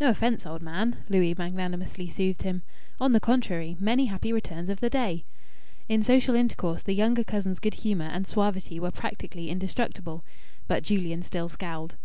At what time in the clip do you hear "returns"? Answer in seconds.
4.32-4.70